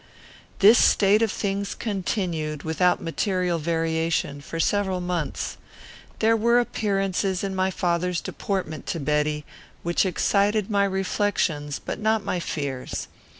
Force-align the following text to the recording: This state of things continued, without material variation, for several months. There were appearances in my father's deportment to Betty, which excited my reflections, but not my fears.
This 0.57 0.79
state 0.79 1.21
of 1.21 1.31
things 1.31 1.75
continued, 1.75 2.63
without 2.63 3.03
material 3.03 3.59
variation, 3.59 4.41
for 4.41 4.59
several 4.59 4.99
months. 4.99 5.57
There 6.17 6.35
were 6.35 6.59
appearances 6.59 7.43
in 7.43 7.53
my 7.53 7.69
father's 7.69 8.19
deportment 8.19 8.87
to 8.87 8.99
Betty, 8.99 9.45
which 9.83 10.03
excited 10.07 10.71
my 10.71 10.85
reflections, 10.85 11.77
but 11.77 11.99
not 11.99 12.23
my 12.25 12.39
fears. 12.39 13.09